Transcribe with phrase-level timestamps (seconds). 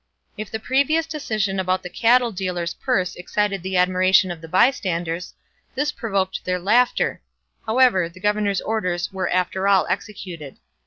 [0.35, 5.35] If the previous decision about the cattle dealer's purse excited the admiration of the bystanders,
[5.75, 7.21] this provoked their laughter;
[7.67, 10.57] however, the governor's orders were after all executed.